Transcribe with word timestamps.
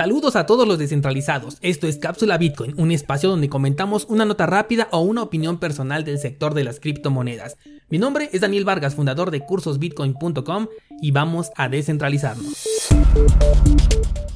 Saludos 0.00 0.34
a 0.34 0.46
todos 0.46 0.66
los 0.66 0.78
descentralizados. 0.78 1.58
Esto 1.60 1.86
es 1.86 1.98
Cápsula 1.98 2.38
Bitcoin, 2.38 2.72
un 2.78 2.90
espacio 2.90 3.28
donde 3.28 3.50
comentamos 3.50 4.06
una 4.08 4.24
nota 4.24 4.46
rápida 4.46 4.88
o 4.92 5.00
una 5.00 5.22
opinión 5.22 5.58
personal 5.58 6.04
del 6.04 6.18
sector 6.18 6.54
de 6.54 6.64
las 6.64 6.80
criptomonedas. 6.80 7.58
Mi 7.90 7.98
nombre 7.98 8.30
es 8.32 8.40
Daniel 8.40 8.64
Vargas, 8.64 8.94
fundador 8.94 9.30
de 9.30 9.40
cursosbitcoin.com 9.40 10.68
y 11.02 11.10
vamos 11.10 11.50
a 11.54 11.68
descentralizarnos. 11.68 12.66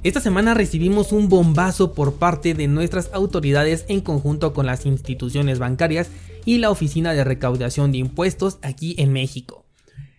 Esta 0.03 0.21
semana 0.21 0.53
recibimos 0.53 1.12
un 1.12 1.30
bombazo 1.30 1.95
por 1.95 2.17
parte 2.17 2.53
de 2.53 2.69
nuestras 2.69 3.09
autoridades 3.15 3.87
en 3.89 4.03
conjunto 4.03 4.53
con 4.53 4.67
las 4.67 4.85
instituciones 4.85 5.61
bancarias 5.61 6.11
y 6.45 6.59
la 6.59 6.69
Oficina 6.69 7.15
de 7.15 7.25
Recaudación 7.25 7.91
de 7.91 7.96
Impuestos 7.96 8.59
aquí 8.61 8.96
en 8.99 9.15
México. 9.15 9.65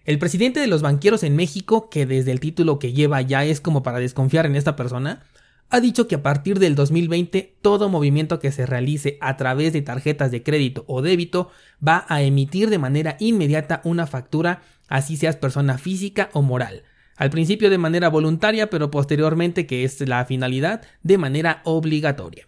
El 0.05 0.19
presidente 0.19 0.59
de 0.59 0.67
los 0.67 0.83
banqueros 0.83 1.23
en 1.23 1.35
México, 1.35 1.89
que 1.89 2.05
desde 2.05 2.31
el 2.31 2.39
título 2.39 2.77
que 2.77 2.93
lleva 2.93 3.21
ya 3.21 3.43
es 3.43 3.59
como 3.59 3.81
para 3.81 3.97
desconfiar 3.97 4.45
en 4.45 4.55
esta 4.55 4.75
persona, 4.75 5.23
ha 5.69 5.81
dicho 5.81 6.07
que 6.07 6.15
a 6.15 6.23
partir 6.23 6.59
del 6.59 6.75
2020 6.75 7.57
todo 7.61 7.89
movimiento 7.89 8.39
que 8.39 8.51
se 8.51 8.65
realice 8.65 9.17
a 9.21 9.35
través 9.37 9.73
de 9.73 9.81
tarjetas 9.81 10.31
de 10.31 10.43
crédito 10.43 10.85
o 10.87 11.01
débito 11.01 11.49
va 11.85 12.05
a 12.07 12.21
emitir 12.21 12.69
de 12.69 12.77
manera 12.77 13.17
inmediata 13.19 13.81
una 13.83 14.07
factura, 14.07 14.61
así 14.87 15.17
seas 15.17 15.35
persona 15.35 15.77
física 15.77 16.29
o 16.33 16.41
moral. 16.41 16.83
Al 17.17 17.29
principio 17.29 17.69
de 17.69 17.77
manera 17.77 18.09
voluntaria, 18.09 18.69
pero 18.69 18.91
posteriormente, 18.91 19.65
que 19.65 19.83
es 19.83 20.07
la 20.07 20.25
finalidad, 20.25 20.81
de 21.01 21.17
manera 21.17 21.61
obligatoria. 21.63 22.47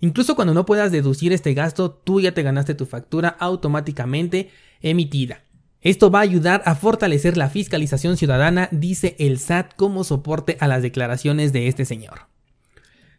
Incluso 0.00 0.36
cuando 0.36 0.52
no 0.52 0.66
puedas 0.66 0.92
deducir 0.92 1.32
este 1.32 1.54
gasto, 1.54 1.90
tú 1.90 2.20
ya 2.20 2.32
te 2.32 2.42
ganaste 2.42 2.74
tu 2.74 2.84
factura 2.84 3.30
automáticamente 3.30 4.50
emitida. 4.82 5.42
Esto 5.80 6.10
va 6.10 6.20
a 6.20 6.22
ayudar 6.22 6.62
a 6.66 6.74
fortalecer 6.74 7.36
la 7.36 7.48
fiscalización 7.48 8.16
ciudadana, 8.16 8.68
dice 8.70 9.16
el 9.18 9.38
SAT 9.38 9.74
como 9.76 10.04
soporte 10.04 10.56
a 10.60 10.68
las 10.68 10.82
declaraciones 10.82 11.52
de 11.52 11.68
este 11.68 11.84
señor. 11.84 12.33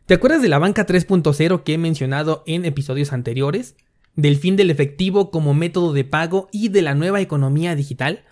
¿Te 0.06 0.14
acuerdas 0.14 0.44
de 0.44 0.50
la 0.50 0.60
banca 0.60 0.86
3.0 0.86 1.64
que 1.64 1.74
he 1.74 1.78
mencionado 1.80 2.44
en 2.46 2.64
episodios 2.64 3.12
anteriores? 3.12 3.76
¿Del 4.16 4.38
fin 4.38 4.56
del 4.56 4.70
efectivo 4.70 5.32
como 5.32 5.56
método 5.56 5.94
de 5.94 6.04
pago 6.04 6.48
y 6.52 6.70
de 6.70 6.84
la 6.84 6.94
nueva 6.94 7.22
economía 7.22 7.76
digital? 7.76 8.24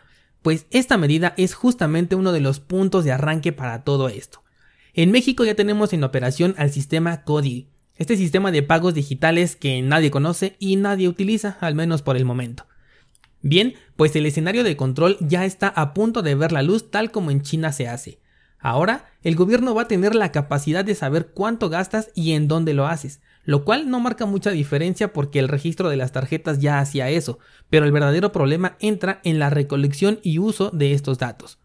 Pues 0.44 0.67
esta 0.69 0.97
medida 0.97 1.33
es 1.35 1.55
justamente 1.55 2.13
uno 2.13 2.31
de 2.31 2.41
los 2.41 2.59
puntos 2.59 3.05
de 3.05 3.11
arranque 3.11 3.53
para 3.53 3.83
todo 3.83 4.07
esto. 4.07 4.44
En 4.94 5.09
México 5.09 5.45
ya 5.45 5.55
tenemos 5.55 5.94
en 5.94 6.03
operación 6.03 6.53
al 6.59 6.69
sistema 6.69 7.23
CODI, 7.23 7.69
este 7.95 8.17
sistema 8.17 8.51
de 8.51 8.61
pagos 8.61 8.94
digitales 8.94 9.55
que 9.55 9.81
nadie 9.81 10.11
conoce 10.11 10.55
y 10.59 10.75
nadie 10.75 11.07
utiliza, 11.07 11.57
al 11.59 11.73
menos 11.73 12.03
por 12.03 12.17
el 12.17 12.25
momento. 12.25 12.67
Bien, 13.41 13.73
pues 13.95 14.16
el 14.16 14.27
escenario 14.27 14.63
de 14.63 14.77
control 14.77 15.17
ya 15.21 15.44
está 15.44 15.69
a 15.69 15.95
punto 15.95 16.21
de 16.21 16.35
ver 16.35 16.51
la 16.51 16.61
luz 16.61 16.91
tal 16.91 17.09
como 17.09 17.31
en 17.31 17.41
China 17.41 17.71
se 17.71 17.88
hace. 17.88 18.19
Ahora, 18.66 19.11
el 19.23 19.36
gobierno 19.36 19.75
va 19.75 19.81
a 19.81 19.88
tener 19.89 20.16
la 20.16 20.31
capacidad 20.31 20.86
de 20.86 20.95
saber 20.95 21.31
cuánto 21.33 21.67
gastas 21.69 22.11
y 22.16 22.31
en 22.31 22.47
dónde 22.47 22.73
lo 22.73 22.88
haces, 22.88 23.19
lo 23.44 23.66
cual 23.66 23.89
no 23.89 24.00
marca 24.00 24.25
mucha 24.25 24.52
diferencia 24.52 25.11
porque 25.11 25.39
el 25.39 25.50
registro 25.50 25.89
de 25.89 25.97
las 25.97 26.14
tarjetas 26.14 26.59
ya 26.59 26.80
hacía 26.80 27.09
eso, 27.09 27.39
pero 27.69 27.86
el 27.86 27.91
verdadero 27.91 28.31
problema 28.31 28.78
entra 28.80 29.19
en 29.25 29.38
la 29.38 29.50
recolección 29.50 30.22
y 30.23 30.39
uso 30.39 30.69
de 30.69 30.94
estos 30.94 31.17
datos. 31.17 31.59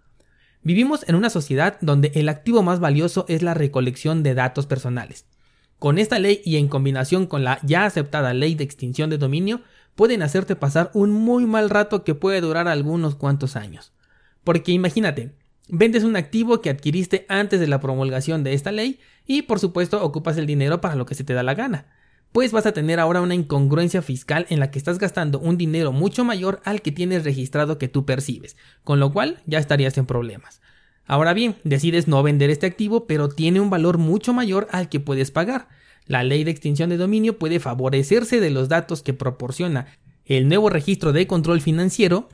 Vivimos 0.65 1.09
en 1.09 1.15
una 1.15 1.31
sociedad 1.31 1.79
donde 1.81 2.11
el 2.17 2.29
activo 2.29 2.65
más 2.65 2.81
valioso 2.81 3.27
es 3.29 3.43
la 3.43 3.55
recolección 3.55 4.25
de 4.25 4.35
datos 4.35 4.67
personales. 4.67 5.25
Con 5.79 5.99
esta 5.99 6.19
ley 6.19 6.43
y 6.45 6.57
en 6.57 6.67
combinación 6.67 7.29
con 7.29 7.45
la 7.45 7.61
ya 7.63 7.85
aceptada 7.85 8.35
ley 8.35 8.57
de 8.57 8.65
extinción 8.65 9.09
de 9.09 9.19
dominio, 9.19 9.61
pueden 9.95 10.21
hacerte 10.23 10.57
pasar 10.57 10.91
un 10.95 11.13
muy 11.13 11.47
mal 11.47 11.71
rato 11.71 12.03
que 12.03 12.17
puede 12.17 12.41
durar 12.41 12.67
algunos 12.67 13.15
cuantos 13.15 13.55
años. 13.55 13.93
Porque 14.43 14.73
imagínate, 14.73 15.38
vendes 15.69 16.05
un 16.05 16.17
activo 16.17 16.61
que 16.61 16.71
adquiriste 16.71 17.27
antes 17.29 17.61
de 17.61 17.67
la 17.67 17.81
promulgación 17.81 18.45
de 18.45 18.55
esta 18.55 18.73
ley 18.73 19.01
y 19.27 19.43
por 19.43 19.61
supuesto 19.61 20.03
ocupas 20.03 20.37
el 20.37 20.47
dinero 20.47 20.81
para 20.81 20.97
lo 20.97 21.07
que 21.07 21.15
se 21.15 21.25
te 21.25 21.35
da 21.35 21.43
la 21.43 21.55
gana. 21.55 21.87
Pues 22.33 22.53
vas 22.53 22.67
a 22.67 22.73
tener 22.73 23.01
ahora 23.01 23.23
una 23.23 23.35
incongruencia 23.35 24.03
fiscal 24.03 24.47
en 24.51 24.61
la 24.61 24.71
que 24.71 24.79
estás 24.79 24.99
gastando 24.99 25.39
un 25.39 25.57
dinero 25.57 25.93
mucho 25.93 26.25
mayor 26.25 26.61
al 26.65 26.83
que 26.83 26.93
tienes 26.93 27.25
registrado 27.25 27.79
que 27.79 27.89
tú 27.89 28.05
percibes, 28.05 28.57
con 28.85 29.01
lo 29.01 29.13
cual 29.13 29.43
ya 29.47 29.59
estarías 29.59 29.97
en 29.97 30.07
problemas. 30.07 30.61
Ahora 31.07 31.33
bien, 31.33 31.57
decides 31.65 32.07
no 32.07 32.23
vender 32.23 32.51
este 32.51 32.67
activo, 32.67 33.07
pero 33.07 33.31
tiene 33.31 33.61
un 33.61 33.71
valor 33.71 33.97
mucho 33.97 34.35
mayor 34.35 34.69
al 34.73 34.91
que 34.91 35.01
puedes 35.01 35.31
pagar. 35.31 35.69
La 36.05 36.23
ley 36.23 36.45
de 36.45 36.51
extinción 36.51 36.91
de 36.91 36.99
dominio 36.99 37.39
puede 37.39 37.61
favorecerse 37.61 38.41
de 38.41 38.51
los 38.51 38.69
datos 38.69 39.03
que 39.03 39.15
proporciona 39.15 39.87
el 40.27 40.49
nuevo 40.49 40.69
registro 40.69 41.15
de 41.15 41.27
control 41.27 41.63
financiero 41.63 42.29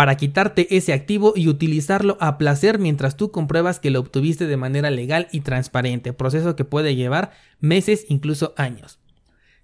para 0.00 0.16
quitarte 0.16 0.78
ese 0.78 0.94
activo 0.94 1.34
y 1.36 1.46
utilizarlo 1.46 2.16
a 2.20 2.38
placer 2.38 2.78
mientras 2.78 3.18
tú 3.18 3.30
compruebas 3.30 3.80
que 3.80 3.90
lo 3.90 4.00
obtuviste 4.00 4.46
de 4.46 4.56
manera 4.56 4.88
legal 4.88 5.28
y 5.30 5.40
transparente, 5.40 6.14
proceso 6.14 6.56
que 6.56 6.64
puede 6.64 6.96
llevar 6.96 7.32
meses, 7.58 8.06
incluso 8.08 8.54
años. 8.56 8.98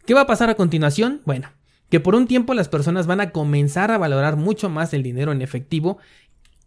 ¿Qué 0.05 0.13
va 0.13 0.21
a 0.21 0.27
pasar 0.27 0.51
a 0.51 0.55
continuación? 0.55 1.23
Bueno, 1.25 1.49
que 1.89 2.01
por 2.01 2.15
un 2.15 2.27
tiempo 2.27 2.53
las 2.53 2.69
personas 2.69 3.07
van 3.07 3.23
a 3.23 3.31
comenzar 3.31 3.91
a 3.91 3.97
valorar 3.97 4.37
mucho 4.37 4.69
más 4.69 4.93
el 4.93 5.03
dinero 5.03 5.33
en 5.33 5.41
efectivo 5.41 5.97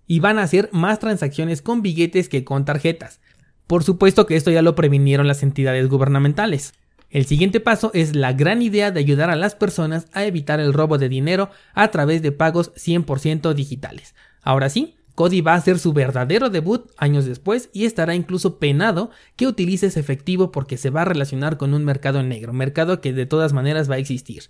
y 0.07 0.19
van 0.19 0.39
a 0.39 0.41
hacer 0.45 0.69
más 0.71 0.97
transacciones 0.97 1.61
con 1.61 1.83
billetes 1.83 2.27
que 2.27 2.43
con 2.43 2.65
tarjetas. 2.65 3.19
Por 3.67 3.83
supuesto 3.83 4.25
que 4.25 4.35
esto 4.35 4.49
ya 4.49 4.63
lo 4.63 4.73
previnieron 4.73 5.27
las 5.27 5.43
entidades 5.43 5.87
gubernamentales. 5.89 6.73
El 7.09 7.25
siguiente 7.25 7.59
paso 7.59 7.89
es 7.95 8.15
la 8.15 8.33
gran 8.33 8.61
idea 8.61 8.91
de 8.91 8.99
ayudar 8.99 9.31
a 9.31 9.35
las 9.35 9.55
personas 9.55 10.05
a 10.13 10.25
evitar 10.25 10.59
el 10.59 10.73
robo 10.73 10.99
de 10.99 11.09
dinero 11.09 11.49
a 11.73 11.89
través 11.89 12.21
de 12.21 12.31
pagos 12.31 12.71
100% 12.75 13.53
digitales. 13.53 14.13
Ahora 14.43 14.69
sí, 14.69 14.95
Cody 15.15 15.41
va 15.41 15.53
a 15.53 15.57
hacer 15.57 15.79
su 15.79 15.91
verdadero 15.91 16.49
debut 16.49 16.91
años 16.97 17.25
después 17.25 17.69
y 17.73 17.85
estará 17.85 18.13
incluso 18.13 18.59
penado 18.59 19.09
que 19.35 19.47
utilices 19.47 19.97
efectivo 19.97 20.51
porque 20.51 20.77
se 20.77 20.91
va 20.91 21.01
a 21.01 21.05
relacionar 21.05 21.57
con 21.57 21.73
un 21.73 21.83
mercado 21.83 22.21
negro, 22.21 22.53
mercado 22.53 23.01
que 23.01 23.11
de 23.11 23.25
todas 23.25 23.53
maneras 23.53 23.89
va 23.89 23.95
a 23.95 23.99
existir. 23.99 24.43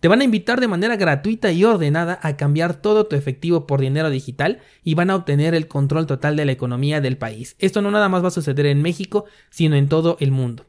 Te 0.00 0.08
van 0.08 0.20
a 0.20 0.24
invitar 0.24 0.60
de 0.60 0.66
manera 0.66 0.96
gratuita 0.96 1.52
y 1.52 1.62
ordenada 1.62 2.18
a 2.22 2.36
cambiar 2.36 2.74
todo 2.74 3.06
tu 3.06 3.14
efectivo 3.14 3.66
por 3.68 3.80
dinero 3.80 4.10
digital 4.10 4.58
y 4.82 4.94
van 4.94 5.10
a 5.10 5.14
obtener 5.14 5.54
el 5.54 5.68
control 5.68 6.06
total 6.06 6.34
de 6.34 6.46
la 6.46 6.52
economía 6.52 7.00
del 7.00 7.18
país. 7.18 7.54
Esto 7.60 7.82
no 7.82 7.92
nada 7.92 8.08
más 8.08 8.24
va 8.24 8.28
a 8.28 8.32
suceder 8.32 8.66
en 8.66 8.82
México, 8.82 9.26
sino 9.50 9.76
en 9.76 9.88
todo 9.88 10.16
el 10.18 10.32
mundo. 10.32 10.66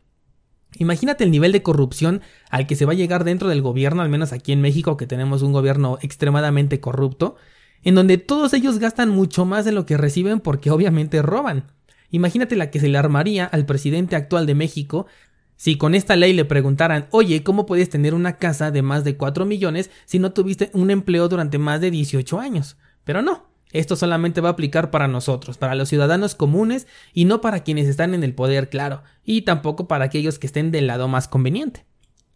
Imagínate 0.78 1.24
el 1.24 1.32
nivel 1.32 1.52
de 1.52 1.64
corrupción 1.64 2.22
al 2.50 2.68
que 2.68 2.76
se 2.76 2.86
va 2.86 2.94
a 2.94 2.96
llegar 2.96 3.24
dentro 3.24 3.50
del 3.50 3.62
gobierno, 3.62 4.02
al 4.02 4.10
menos 4.10 4.34
aquí 4.34 4.52
en 4.52 4.62
México 4.62 4.98
que 4.98 5.08
tenemos 5.08 5.42
un 5.42 5.52
gobierno 5.52 5.98
extremadamente 6.02 6.80
corrupto, 6.80 7.36
en 7.84 7.96
donde 7.96 8.18
todos 8.18 8.54
ellos 8.54 8.80
gastan 8.80 9.10
mucho 9.10 9.46
más 9.46 9.66
de 9.66 9.72
lo 9.72 9.86
que 9.86 9.98
reciben 9.98 10.40
porque 10.40 10.72
obviamente 10.72 11.22
roban. 11.22 11.66
Imagínate 12.10 12.56
la 12.56 12.70
que 12.70 12.80
se 12.80 12.88
le 12.88 12.98
armaría 12.98 13.46
al 13.46 13.66
presidente 13.66 14.16
actual 14.16 14.46
de 14.46 14.56
México 14.56 15.08
si 15.56 15.78
con 15.78 15.96
esta 15.96 16.16
ley 16.16 16.34
le 16.34 16.46
preguntaran, 16.46 17.08
oye, 17.12 17.44
¿cómo 17.44 17.66
puedes 17.66 17.90
tener 17.90 18.14
una 18.14 18.38
casa 18.38 18.72
de 18.72 18.82
más 18.82 19.04
de 19.04 19.18
4 19.18 19.46
millones 19.46 19.92
si 20.06 20.20
no 20.20 20.34
tuviste 20.34 20.70
un 20.74 20.92
empleo 20.92 21.30
durante 21.30 21.58
más 21.58 21.80
de 21.80 21.92
18 21.92 22.40
años? 22.40 22.78
Pero 23.04 23.22
no, 23.22 23.46
esto 23.74 23.96
solamente 23.96 24.40
va 24.40 24.50
a 24.50 24.52
aplicar 24.54 24.92
para 24.92 25.08
nosotros, 25.08 25.58
para 25.58 25.76
los 25.76 25.90
ciudadanos 25.90 26.36
comunes 26.36 26.88
y 27.14 27.26
no 27.26 27.42
para 27.42 27.64
quienes 27.64 27.88
están 27.88 28.14
en 28.14 28.24
el 28.24 28.34
poder, 28.34 28.70
claro, 28.70 29.04
y 29.26 29.42
tampoco 29.42 29.88
para 29.88 30.06
aquellos 30.06 30.40
que 30.40 30.48
estén 30.48 30.72
del 30.72 30.88
lado 30.88 31.08
más 31.08 31.28
conveniente. 31.28 31.86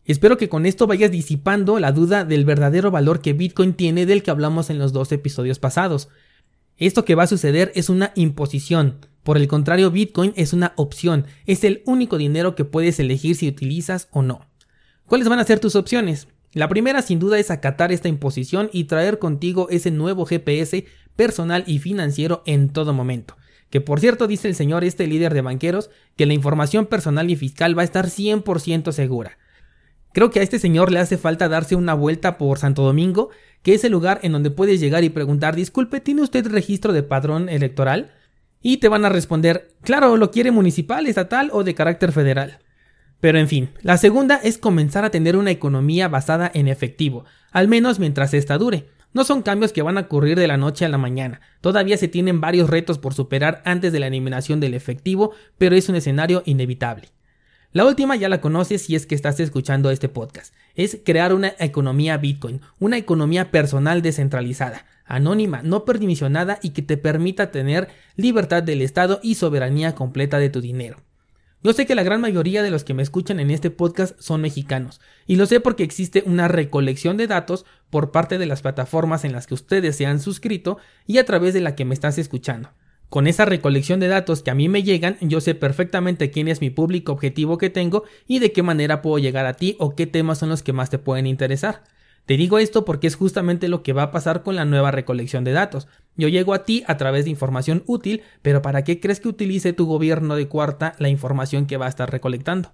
Espero 0.03 0.37
que 0.37 0.49
con 0.49 0.65
esto 0.65 0.87
vayas 0.87 1.11
disipando 1.11 1.79
la 1.79 1.91
duda 1.91 2.25
del 2.25 2.43
verdadero 2.43 2.91
valor 2.91 3.21
que 3.21 3.33
Bitcoin 3.33 3.73
tiene 3.73 4.05
del 4.05 4.23
que 4.23 4.31
hablamos 4.31 4.69
en 4.69 4.79
los 4.79 4.93
dos 4.93 5.11
episodios 5.11 5.59
pasados. 5.59 6.09
Esto 6.77 7.05
que 7.05 7.15
va 7.15 7.23
a 7.23 7.27
suceder 7.27 7.71
es 7.75 7.89
una 7.89 8.13
imposición. 8.15 9.05
Por 9.23 9.37
el 9.37 9.49
contrario, 9.49 9.91
Bitcoin 9.91 10.31
es 10.37 10.53
una 10.53 10.73
opción. 10.77 11.25
Es 11.45 11.65
el 11.65 11.83
único 11.85 12.17
dinero 12.17 12.55
que 12.55 12.63
puedes 12.63 12.99
elegir 12.99 13.35
si 13.35 13.49
utilizas 13.49 14.07
o 14.11 14.21
no. 14.21 14.47
¿Cuáles 15.05 15.27
van 15.27 15.39
a 15.39 15.43
ser 15.43 15.59
tus 15.59 15.75
opciones? 15.75 16.29
La 16.53 16.69
primera 16.69 17.01
sin 17.01 17.19
duda 17.19 17.39
es 17.39 17.51
acatar 17.51 17.91
esta 17.91 18.07
imposición 18.07 18.69
y 18.71 18.85
traer 18.85 19.19
contigo 19.19 19.67
ese 19.69 19.91
nuevo 19.91 20.25
GPS 20.25 20.85
personal 21.15 21.63
y 21.67 21.79
financiero 21.79 22.41
en 22.45 22.69
todo 22.69 22.93
momento. 22.93 23.35
Que 23.69 23.81
por 23.81 23.99
cierto 23.99 24.27
dice 24.27 24.47
el 24.47 24.55
señor 24.55 24.83
este 24.83 25.07
líder 25.07 25.33
de 25.33 25.41
banqueros 25.41 25.89
que 26.15 26.25
la 26.25 26.33
información 26.33 26.85
personal 26.85 27.29
y 27.29 27.35
fiscal 27.35 27.77
va 27.77 27.81
a 27.81 27.85
estar 27.85 28.05
100% 28.07 28.91
segura. 28.93 29.37
Creo 30.13 30.31
que 30.31 30.39
a 30.39 30.43
este 30.43 30.57
señor 30.57 30.91
le 30.91 30.99
hace 30.99 31.17
falta 31.17 31.49
darse 31.49 31.75
una 31.75 31.93
vuelta 31.93 32.37
por 32.37 32.57
Santo 32.57 32.83
Domingo, 32.83 33.29
que 33.61 33.73
es 33.73 33.83
el 33.83 33.91
lugar 33.91 34.19
en 34.23 34.31
donde 34.31 34.49
puedes 34.49 34.79
llegar 34.79 35.03
y 35.03 35.09
preguntar, 35.09 35.55
disculpe, 35.55 35.99
¿tiene 35.99 36.21
usted 36.21 36.47
registro 36.47 36.93
de 36.93 37.03
padrón 37.03 37.49
electoral? 37.49 38.13
Y 38.61 38.77
te 38.77 38.87
van 38.87 39.05
a 39.05 39.09
responder, 39.09 39.75
claro, 39.81 40.17
lo 40.17 40.31
quiere 40.31 40.49
municipal, 40.51 41.05
estatal 41.05 41.49
o 41.53 41.63
de 41.63 41.75
carácter 41.75 42.13
federal. 42.13 42.59
Pero 43.19 43.39
en 43.39 43.47
fin, 43.47 43.69
la 43.81 43.97
segunda 43.97 44.35
es 44.43 44.57
comenzar 44.57 45.03
a 45.03 45.09
tener 45.09 45.37
una 45.37 45.51
economía 45.51 46.07
basada 46.07 46.51
en 46.53 46.67
efectivo, 46.67 47.25
al 47.51 47.67
menos 47.67 47.99
mientras 47.99 48.33
esta 48.33 48.57
dure. 48.57 48.87
No 49.13 49.23
son 49.23 49.41
cambios 49.41 49.71
que 49.73 49.81
van 49.81 49.97
a 49.97 50.01
ocurrir 50.01 50.37
de 50.37 50.47
la 50.47 50.57
noche 50.57 50.85
a 50.85 50.89
la 50.89 50.99
mañana. 50.99 51.41
Todavía 51.61 51.97
se 51.97 52.07
tienen 52.07 52.41
varios 52.41 52.69
retos 52.69 52.99
por 52.99 53.13
superar 53.13 53.61
antes 53.65 53.91
de 53.91 53.99
la 53.99 54.07
eliminación 54.07 54.59
del 54.59 54.75
efectivo, 54.75 55.31
pero 55.57 55.75
es 55.75 55.89
un 55.89 55.95
escenario 55.95 56.43
inevitable. 56.45 57.09
La 57.73 57.85
última 57.85 58.15
ya 58.15 58.29
la 58.29 58.41
conoces 58.41 58.83
si 58.83 58.95
es 58.95 59.05
que 59.05 59.15
estás 59.15 59.39
escuchando 59.39 59.89
este 59.89 60.09
podcast. 60.09 60.53
Es 60.75 60.99
crear 61.03 61.33
una 61.33 61.53
economía 61.59 62.17
Bitcoin, 62.17 62.61
una 62.79 62.97
economía 62.97 63.51
personal 63.51 64.01
descentralizada, 64.01 64.85
anónima, 65.05 65.61
no 65.63 65.83
permisionada 65.83 66.59
y 66.61 66.69
que 66.69 66.81
te 66.81 66.97
permita 66.97 67.51
tener 67.51 67.87
libertad 68.15 68.63
del 68.63 68.81
Estado 68.81 69.19
y 69.23 69.35
soberanía 69.35 69.95
completa 69.95 70.37
de 70.37 70.49
tu 70.49 70.61
dinero. 70.61 71.06
Yo 71.63 71.73
sé 71.73 71.87
que 71.87 71.95
la 71.95 72.03
gran 72.03 72.21
mayoría 72.21 72.61
de 72.61 72.69
los 72.69 72.83
que 72.83 72.93
me 72.93 73.01
escuchan 73.01 73.39
en 73.39 73.49
este 73.49 73.71
podcast 73.71 74.19
son 74.19 74.41
mexicanos, 74.41 75.01
y 75.25 75.37
lo 75.37 75.47
sé 75.47 75.59
porque 75.59 75.83
existe 75.83 76.21
una 76.25 76.47
recolección 76.47 77.17
de 77.17 77.25
datos 77.25 77.65
por 77.89 78.11
parte 78.11 78.37
de 78.37 78.45
las 78.45 78.61
plataformas 78.61 79.25
en 79.25 79.31
las 79.31 79.47
que 79.47 79.55
ustedes 79.55 79.95
se 79.95 80.05
han 80.05 80.19
suscrito 80.19 80.77
y 81.07 81.17
a 81.17 81.25
través 81.25 81.55
de 81.55 81.61
la 81.61 81.75
que 81.75 81.83
me 81.83 81.95
estás 81.95 82.19
escuchando. 82.19 82.69
Con 83.09 83.25
esa 83.25 83.45
recolección 83.45 83.99
de 83.99 84.07
datos 84.07 84.43
que 84.43 84.51
a 84.51 84.55
mí 84.55 84.69
me 84.69 84.83
llegan, 84.83 85.17
yo 85.21 85.41
sé 85.41 85.55
perfectamente 85.55 86.29
quién 86.29 86.47
es 86.47 86.61
mi 86.61 86.69
público 86.69 87.13
objetivo 87.13 87.57
que 87.57 87.71
tengo 87.71 88.03
y 88.27 88.37
de 88.39 88.51
qué 88.51 88.61
manera 88.61 89.01
puedo 89.01 89.17
llegar 89.17 89.47
a 89.47 89.53
ti 89.53 89.77
o 89.79 89.95
qué 89.95 90.05
temas 90.05 90.37
son 90.37 90.49
los 90.49 90.61
que 90.61 90.73
más 90.73 90.89
te 90.91 90.99
pueden 90.99 91.25
interesar. 91.25 91.83
Te 92.27 92.35
digo 92.35 92.59
esto 92.59 92.83
porque 92.83 93.07
es 93.07 93.15
justamente 93.15 93.69
lo 93.69 93.83
que 93.83 93.93
va 93.93 94.03
a 94.03 94.11
pasar 94.11 94.43
con 94.43 94.57
la 94.57 94.65
nueva 94.65 94.91
recolección 94.91 95.45
de 95.45 95.53
datos. 95.53 95.87
Yo 96.17 96.27
llego 96.27 96.53
a 96.53 96.65
ti 96.65 96.83
a 96.85 96.97
través 96.97 97.23
de 97.23 97.31
información 97.31 97.83
útil, 97.87 98.21
pero 98.41 98.61
¿para 98.61 98.83
qué 98.83 98.99
crees 98.99 99.21
que 99.21 99.29
utilice 99.29 99.71
tu 99.71 99.85
gobierno 99.85 100.35
de 100.35 100.49
cuarta 100.49 100.93
la 100.99 101.07
información 101.07 101.67
que 101.67 101.77
va 101.77 101.85
a 101.85 101.89
estar 101.89 102.11
recolectando? 102.11 102.73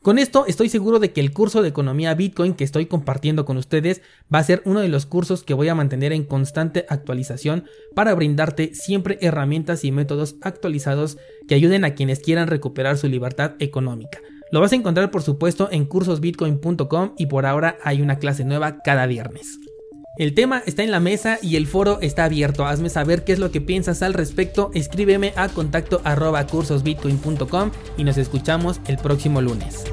Con 0.00 0.20
esto 0.20 0.46
estoy 0.46 0.68
seguro 0.68 1.00
de 1.00 1.12
que 1.12 1.20
el 1.20 1.32
curso 1.32 1.60
de 1.60 1.70
economía 1.70 2.14
Bitcoin 2.14 2.54
que 2.54 2.62
estoy 2.62 2.86
compartiendo 2.86 3.44
con 3.44 3.56
ustedes 3.56 4.00
va 4.32 4.38
a 4.38 4.44
ser 4.44 4.62
uno 4.64 4.78
de 4.78 4.88
los 4.88 5.06
cursos 5.06 5.42
que 5.42 5.54
voy 5.54 5.68
a 5.68 5.74
mantener 5.74 6.12
en 6.12 6.22
constante 6.22 6.86
actualización 6.88 7.64
para 7.96 8.14
brindarte 8.14 8.76
siempre 8.76 9.18
herramientas 9.20 9.84
y 9.84 9.90
métodos 9.90 10.36
actualizados 10.40 11.18
que 11.48 11.56
ayuden 11.56 11.84
a 11.84 11.94
quienes 11.94 12.20
quieran 12.20 12.46
recuperar 12.46 12.96
su 12.96 13.08
libertad 13.08 13.54
económica. 13.58 14.20
Lo 14.52 14.60
vas 14.60 14.72
a 14.72 14.76
encontrar 14.76 15.10
por 15.10 15.22
supuesto 15.22 15.68
en 15.72 15.86
cursosbitcoin.com 15.86 17.14
y 17.16 17.26
por 17.26 17.46
ahora 17.46 17.78
hay 17.82 18.02
una 18.02 18.18
clase 18.18 18.44
nueva 18.44 18.82
cada 18.84 19.06
viernes. 19.06 19.58
El 20.18 20.34
tema 20.34 20.62
está 20.66 20.82
en 20.84 20.90
la 20.90 21.00
mesa 21.00 21.38
y 21.40 21.56
el 21.56 21.66
foro 21.66 21.98
está 22.02 22.26
abierto. 22.26 22.66
Hazme 22.66 22.90
saber 22.90 23.24
qué 23.24 23.32
es 23.32 23.38
lo 23.38 23.50
que 23.50 23.62
piensas 23.62 24.02
al 24.02 24.12
respecto. 24.12 24.70
Escríbeme 24.74 25.32
a 25.36 25.48
contacto 25.48 26.02
arroba 26.04 26.46
cursosbitcoin.com 26.46 27.70
y 27.96 28.04
nos 28.04 28.18
escuchamos 28.18 28.78
el 28.86 28.98
próximo 28.98 29.40
lunes. 29.40 29.86